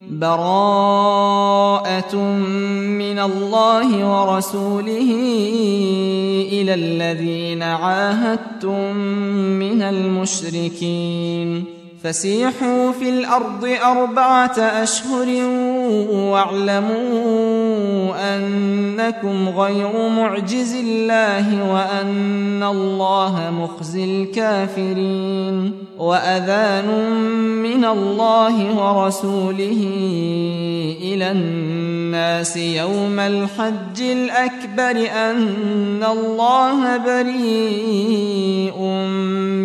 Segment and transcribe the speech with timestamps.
[0.00, 1.76] براءة
[2.16, 5.10] من الله ورسوله
[6.52, 8.96] إلى الذين عاهدتم
[9.56, 11.75] من المشركين.
[12.06, 15.28] فسيحوا في الأرض أربعة أشهر
[16.10, 17.56] واعلموا
[18.36, 27.10] أنكم غير معجز الله وأن الله مخزي الكافرين وأذان
[27.62, 29.90] من الله ورسوله
[31.02, 38.78] إلى الناس يوم الحج الأكبر أن الله بريء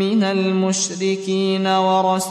[0.02, 2.31] من المشركين ورسوله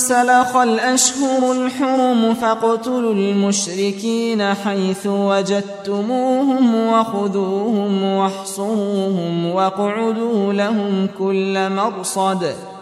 [0.00, 12.54] انسلخ الأشهر الحرم فاقتلوا المشركين حيث وجدتموهم وخذوهم واحصروهم واقعدوا لهم كل مرصد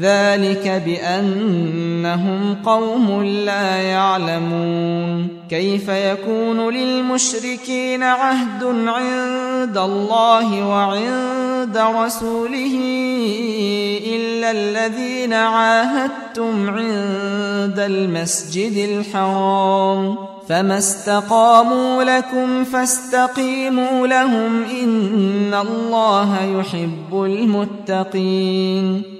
[0.00, 5.28] ذلك بأنهم قوم لا يعلمون.
[5.50, 12.78] كيف يكون للمشركين عهد عند الله وعند رسوله
[14.06, 20.16] إلا الذين عاهدتم عند المسجد الحرام؟
[20.48, 29.19] فما استقاموا لكم فاستقيموا لهم إن الله يحب المتقين.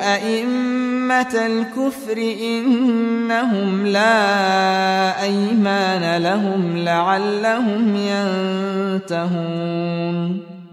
[0.00, 7.96] أئمة الكفر إنهم لا أيمان لهم لعلهم
[9.06, 10.49] ينتهون.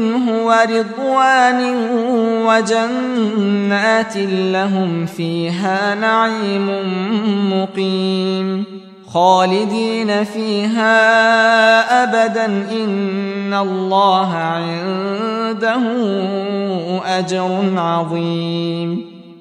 [0.00, 1.76] منه ورضوان
[2.46, 6.70] وجنات لهم فيها نعيم
[7.52, 8.64] مقيم.
[9.08, 10.94] خالدين فيها
[12.02, 12.44] أبدا.
[12.46, 15.82] إن الله عنده
[17.18, 19.11] أجر عظيم.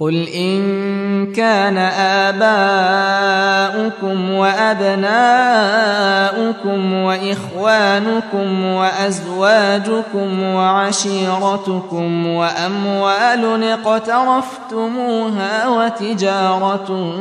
[0.00, 1.78] قل إن كان
[3.78, 4.92] آباؤكم وأبناؤكم
[6.92, 17.12] وإخوانكم وأزواجكم وعشيرتكم وأموال اقترفتموها وتجارة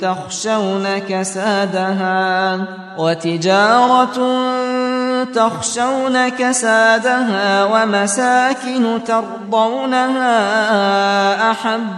[0.00, 2.58] تخشون كسادها
[2.98, 4.18] وتجارة
[5.34, 10.30] تخشون كسادها ومساكن ترضونها
[11.50, 11.97] أحب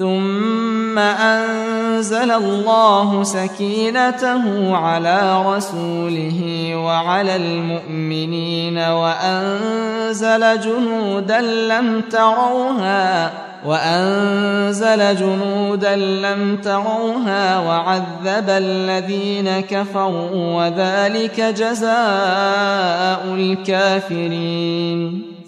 [0.00, 13.32] ثم أنزل الله سكينته على رسوله وعلى المؤمنين وأنزل جنودا لم تروها
[13.66, 25.22] وأنزل جنودا لم تروها وعذب الذين كفروا وذلك جزاء الكافرين.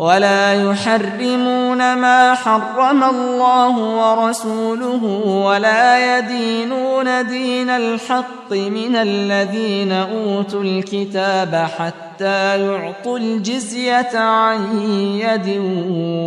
[0.00, 12.66] ولا يحرمون ما حرم الله ورسوله ولا يدينون دين الحق من الذين أوتوا الكتاب حتى
[12.66, 14.80] يعطوا الجزية عن
[15.20, 15.48] يد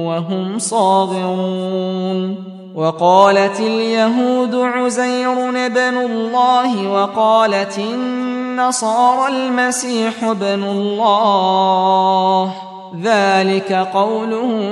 [0.08, 2.36] وهم صاغرون.
[2.76, 12.54] وقالت اليهود عزير بن الله وقالت النصارى المسيح ابن الله.
[13.02, 14.70] ذلك قولهم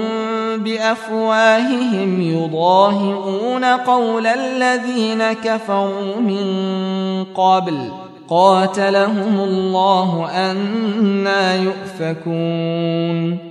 [0.57, 6.45] بأفواههم يضاهئون قول الذين كفروا من
[7.35, 7.91] قبل.
[8.29, 13.50] قاتلهم الله أنا يؤفكون.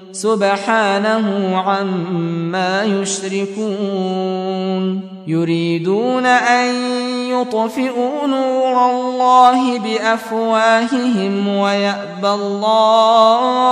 [0.11, 4.41] سبحانه عما يشركون.
[5.27, 6.75] يريدون أن
[7.29, 13.71] يطفئوا نور الله بأفواههم ويأبى الله.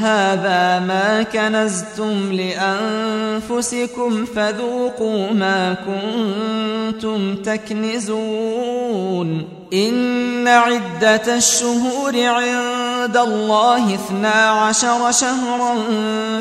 [0.00, 9.28] هذا ما كنزتم لأنفسكم فذوقوا ما كنتم تكنزون.
[9.72, 15.74] إن عدة الشهور عند الله اثنا عشر شهرا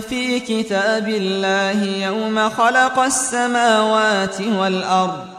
[0.10, 5.38] في كتاب الله يوم خلق السماوات والأرض.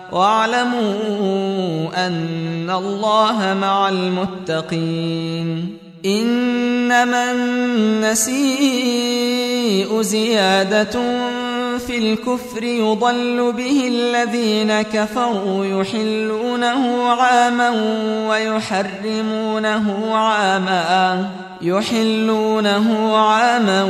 [0.11, 5.77] واعلموا أن الله مع المتقين.
[6.05, 8.41] إنما النسيء
[10.01, 10.99] زيادة
[11.77, 17.69] في الكفر يضل به الذين كفروا يحلونه عاما
[18.29, 21.29] ويحرمونه عاما
[21.61, 23.83] يحلونه عاما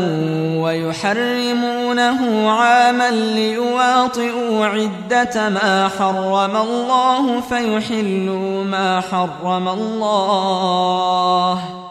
[0.57, 11.90] ويحرمونه عاما ليواطئوا عدة ما حرم الله فيحلوا ما حرم الله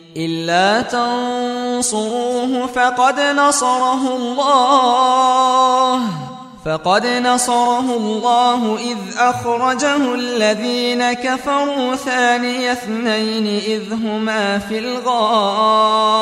[0.17, 5.99] إلا تنصروه فقد نصره الله.
[6.65, 16.21] فقد نصره الله إذ أخرجه الذين كفروا ثاني اثنين إذ هما في الغار.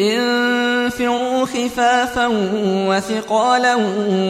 [0.00, 2.30] انفروا خفافا
[2.88, 3.76] وثقالا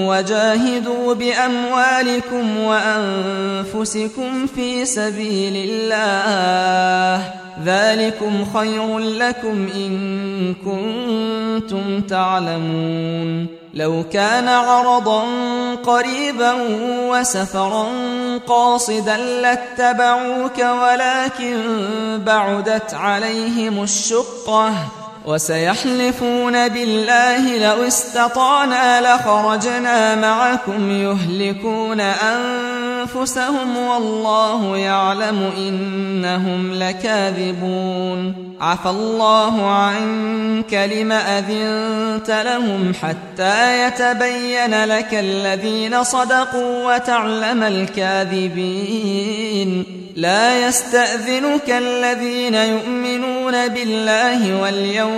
[0.09, 7.33] وجاهدوا بأموالكم وأنفسكم في سبيل الله
[7.65, 15.25] ذلكم خير لكم إن كنتم تعلمون لو كان عرضا
[15.75, 16.55] قريبا
[17.09, 17.89] وسفرا
[18.47, 21.59] قاصدا لاتبعوك ولكن
[22.27, 24.75] بعدت عليهم الشقة
[25.29, 38.49] وسيحلفون بالله لو استطعنا لخرجنا معكم يهلكون أنفسهم والله يعلم إنهم لكاذبون.
[38.61, 49.19] عفى الله عنك لم أذنت لهم حتى يتبين لك الذين صدقوا وتعلم الكاذبين.
[50.17, 55.18] لا يستأذنك الذين يؤمنون بالله واليوم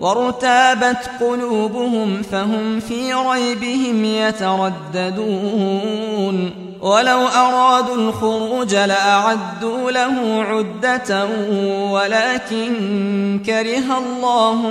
[0.00, 5.44] وارتابت قلوبهم فهم في ريبهم يترددون.
[6.84, 11.26] ولو أرادوا الخروج لأعدوا له عدة
[11.90, 14.62] ولكن كره الله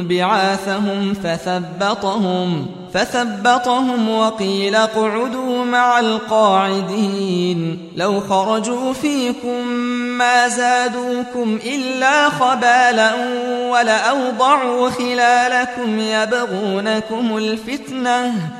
[0.00, 7.78] بعاثهم فثبطهم فثبطهم وقيل اقعدوا مع القاعدين.
[7.96, 9.66] لو خرجوا فيكم
[10.18, 13.14] ما زادوكم إلا خبالا
[13.70, 14.33] ولأوضعوا
[14.90, 18.32] خلالكم يبغونكم الفتنة.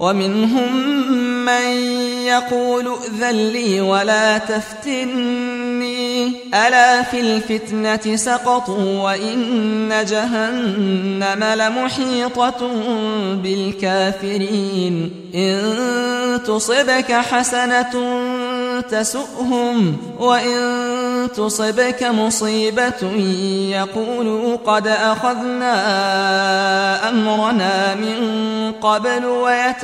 [0.00, 0.92] ومنهم
[1.44, 1.66] من
[2.26, 6.28] يقول ائذن لي ولا تفتني.
[6.54, 12.70] ألا في الفتنة سقطوا وإن جهنم لمحيطة
[13.42, 15.10] بالكافرين.
[15.34, 17.94] إن تصبك حسنة
[18.90, 20.58] تسؤهم وإن
[21.36, 23.02] تصبك مصيبة
[23.70, 25.78] يقولوا قد أخذنا
[27.08, 28.18] أمرنا من
[28.72, 29.24] قبل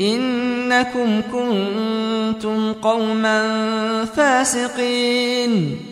[0.00, 3.40] إنكم كنتم قوما
[4.04, 5.76] فاسقين.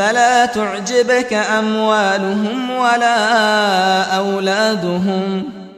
[0.00, 5.59] فلا تعجبك أموالهم ولا أولادهم.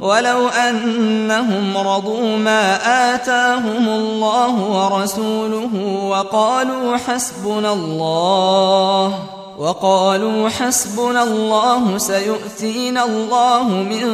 [0.00, 2.64] ولو أنهم رضوا ما
[3.14, 5.74] آتاهم الله ورسوله
[6.08, 9.18] وقالوا حسبنا الله
[9.58, 14.04] وقالوا حسبنا الله سيؤتينا الله من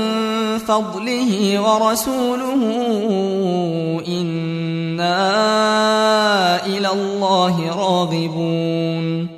[0.59, 2.61] فضله ورسوله
[4.09, 5.17] إنا
[6.67, 9.38] إلى الله راغبون.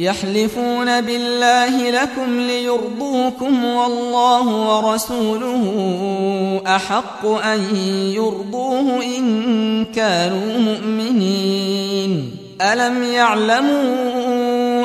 [0.00, 5.64] يحلفون بالله لكم ليرضوكم والله ورسوله
[6.66, 7.76] أحق أن
[8.14, 12.36] يرضوه إن كانوا مؤمنين.
[12.60, 14.84] ألم يعلموا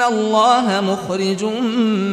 [0.00, 1.44] إن الله مخرج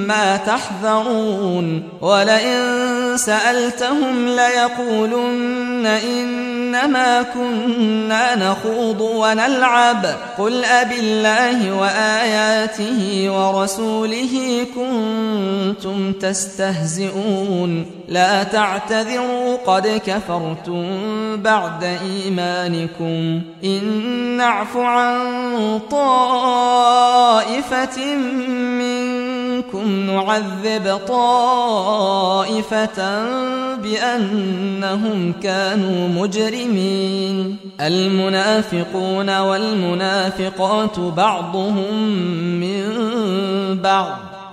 [0.08, 10.06] ما تحذرون ولئن سألتهم ليقولن إنما كنا نخوض ونلعب
[10.38, 20.86] قل أب الله وآياته ورسوله كنتم تستهزئون لا تعتذروا قد كفرتم
[21.36, 23.84] بعد إيمانكم إن
[24.38, 27.77] نعف عن طائفة
[28.80, 32.98] منكم نعذب طائفة
[33.76, 37.58] بأنهم كانوا مجرمين.
[37.82, 42.10] المنافقون والمنافقات بعضهم
[42.60, 42.84] من
[43.84, 44.37] بعض.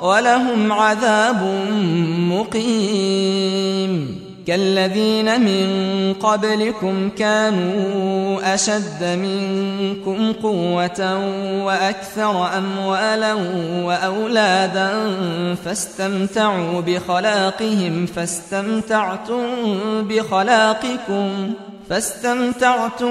[0.00, 1.42] ولهم عذاب
[2.30, 4.22] مقيم.
[4.46, 11.18] كالذين من قبلكم كانوا أشد منكم قوة
[11.64, 13.34] وأكثر أموالا
[13.84, 14.90] وأولادا
[15.64, 19.46] فاستمتعوا بخلاقهم فاستمتعتم
[20.02, 21.52] بخلاقكم
[21.90, 23.10] فاستمتعتم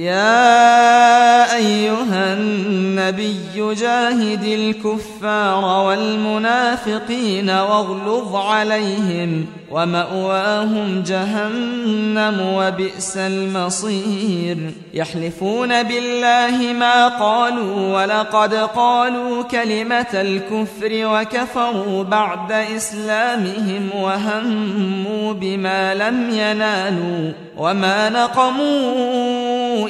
[0.00, 14.56] يا أيها النبي جاهد الكفار والمنافقين واغلظ عليهم ومأواهم جهنم وبئس المصير.
[14.94, 27.32] يحلفون بالله ما قالوا ولقد قالوا كلمة الكفر وكفروا بعد إسلامهم وهموا بما لم ينالوا
[27.56, 29.89] وما نقموا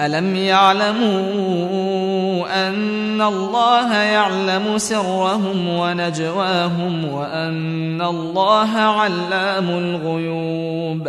[0.00, 1.90] ألم يعلموا
[2.68, 11.08] أن الله يعلم سرهم ونجواهم وأن الله علام الغيوب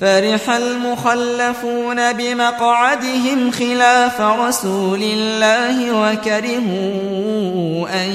[0.00, 8.10] فرح المخلفون بمقعدهم خلاف رسول الله وكرهوا أن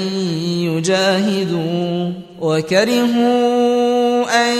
[0.76, 4.58] يجاهدوا وكرهوا أن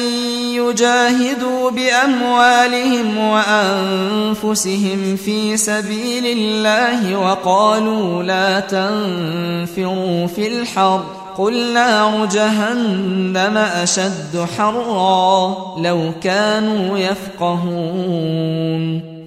[0.54, 11.25] يجاهدوا بأموالهم وأنفسهم في سبيل الله وقالوا لا تنفروا في الحر.
[11.38, 18.36] قل نار جهنم أشد حرا لو كانوا يفقهون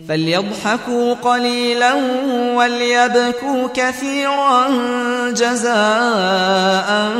[0.08, 1.94] فليضحكوا قليلا
[2.54, 4.68] وليبكوا كثيرا
[5.30, 7.12] جزاء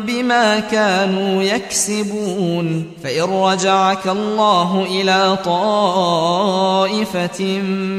[0.00, 2.92] بما كانوا يكسبون.
[3.04, 7.44] فإن رجعك الله إلى طائفة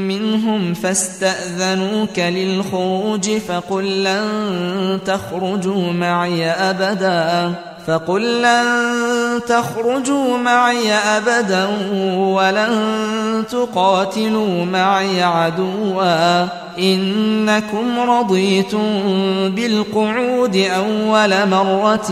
[0.08, 7.54] منهم فاستأذنوك للخروج فقل لن تخرجوا معي أبداً.
[7.88, 11.68] فقل لن تخرجوا معي أبدا
[12.16, 16.46] ولن تقاتلوا معي عدوا.
[16.78, 19.00] إنكم رضيتم
[19.48, 22.10] بالقعود أول مرة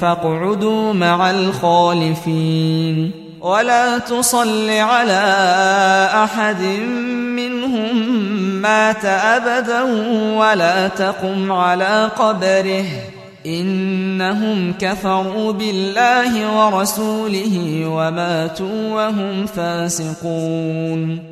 [0.00, 3.10] فاقعدوا مع الخالفين.
[3.40, 5.22] ولا تصل على
[6.24, 6.62] أحد
[7.36, 7.96] منهم
[8.62, 9.82] مات أبدا
[10.36, 12.84] ولا تقم على قبره.
[13.46, 21.31] إنهم كفروا بالله ورسوله وماتوا وهم فاسقون.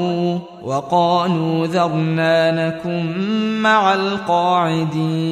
[0.63, 3.05] وقالوا ذرنا نكن
[3.61, 5.31] مع القاعدين.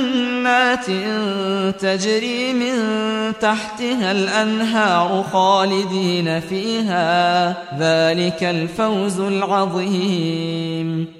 [0.00, 0.86] جنات
[1.80, 2.74] تجري من
[3.40, 7.50] تحتها الأنهار خالدين فيها.
[7.78, 11.19] ذلك الفوز العظيم.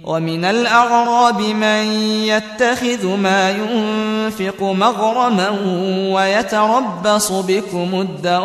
[0.03, 1.83] ومن الأعراب من
[2.25, 5.49] يتخذ ما ينفق مغرما
[6.13, 8.41] ويتربص بكم الدوائر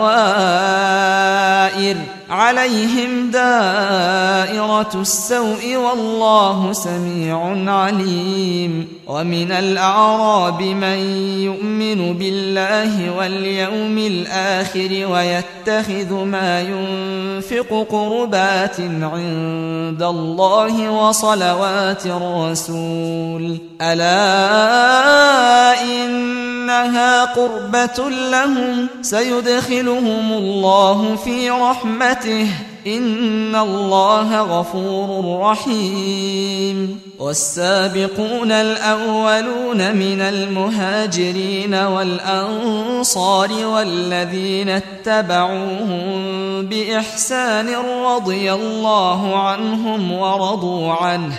[2.31, 10.99] عليهم دائرة السوء والله سميع عليم ومن الأعراب من
[11.41, 20.91] يؤمن بالله واليوم الآخر ويتخذ ما ينفق قربات عند الله
[21.53, 23.59] وصلوات الرسول.
[23.81, 28.87] ألا إنها قربة لهم.
[29.03, 32.49] سيدخلهم الله في رحمته.
[32.87, 46.13] إن الله غفور رحيم والسابقون الأولون من المهاجرين والأنصار والذين اتبعوهم
[46.67, 47.75] بإحسان
[48.07, 51.39] رضي الله عنهم ورضوا عنه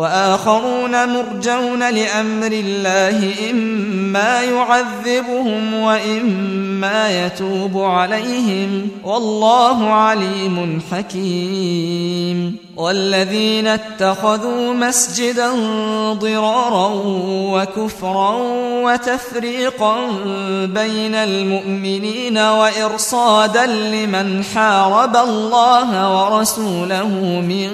[0.00, 8.88] وآخرون مرجون لأمر الله إما يعذبهم وإما يتوب عليهم.
[9.04, 12.19] والله عليم حكيم.
[12.90, 15.50] والذين اتخذوا مسجدا
[16.12, 16.90] ضرارا
[17.26, 18.36] وكفرا
[18.84, 19.96] وتفريقا
[20.64, 27.08] بين المؤمنين وإرصادا لمن حارب الله ورسوله
[27.40, 27.70] من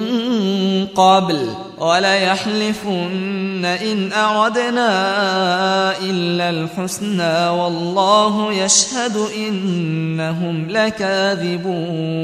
[0.95, 4.89] قبل وليحلفن إن أردنا
[5.99, 12.17] إلا الحسنى والله يشهد إنهم لكاذبون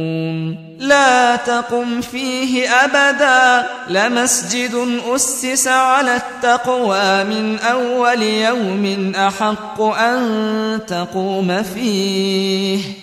[0.84, 3.68] لا تقم فيه أبدا.
[3.90, 13.03] لمسجد أسس على التقوى من أول يوم أحق أن تقوم فيه.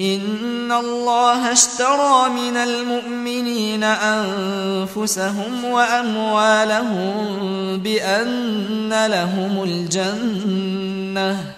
[0.00, 7.16] إن الله اشترى من المؤمنين أنفسهم وأموالهم
[7.78, 11.57] بأن لهم الجنة.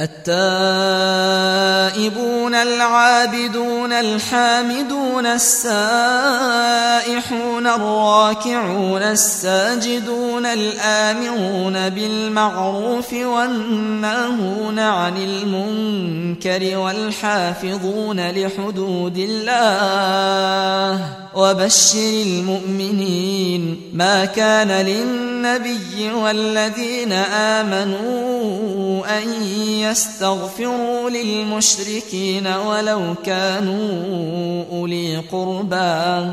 [0.00, 0.26] التائبون
[2.54, 5.66] العابدون الحامدون السائحون
[7.66, 21.00] الراكعون الساجدون الآمرون بالمعروف والناهون عن المنكر والحافظون لحدود الله.
[21.36, 27.12] وبشر المؤمنين ما كان للنبي والذين
[27.62, 29.32] آمنوا أن
[29.90, 36.32] يستغفروا للمشركين ولو كانوا أولي قربى.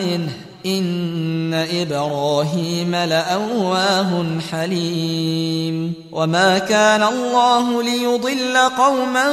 [0.00, 0.32] منه
[0.66, 5.94] إن إبراهيم لأواه حليم.
[6.12, 9.26] وما كان الله ليضل قوما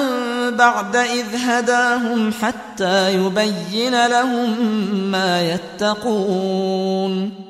[0.50, 4.56] بعد إذ هداهم حتى يبين لهم
[5.12, 7.47] ما يتقون.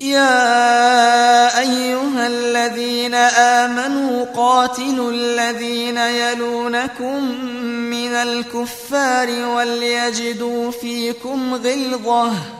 [0.00, 7.24] يا أيها الذين آمنوا قاتلوا الذين يلونكم
[7.90, 12.59] من الكفار وليجدوا فيكم غلظة.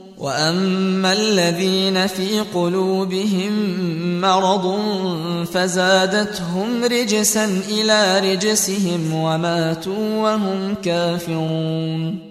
[0.21, 3.51] واما الذين في قلوبهم
[4.21, 4.79] مرض
[5.53, 12.30] فزادتهم رجسا إلى رجسهم وماتوا وهم كافرون